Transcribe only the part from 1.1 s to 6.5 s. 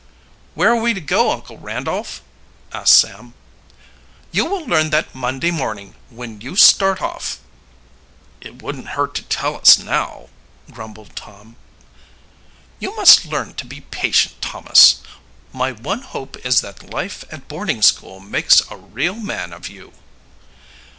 Uncle Randolph?" asked Sam. "You will learn that Monday morning, when